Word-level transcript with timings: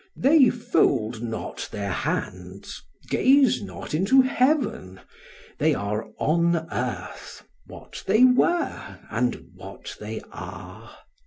They 0.17 0.49
fold 0.49 1.21
not 1.21 1.69
their 1.71 1.91
hands, 1.91 2.81
gaze 3.11 3.61
not 3.61 3.93
into 3.93 4.21
heaven; 4.23 4.99
they 5.59 5.75
are 5.75 6.09
on 6.17 6.55
earth, 6.71 7.43
what 7.67 8.03
they 8.07 8.23
were 8.23 8.97
and 9.11 9.49
what 9.53 9.95
they 9.99 10.19
are. 10.31 10.89